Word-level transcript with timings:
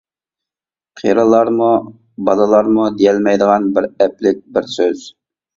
قېرىلارمۇ، 1.01 1.67
بالىلارمۇ 2.29 2.89
دېيەلەيدىغان 2.97 3.71
بىر 3.77 3.89
ئەپلىك 3.91 4.45
بىر 4.57 4.73
سۆز. 4.79 5.09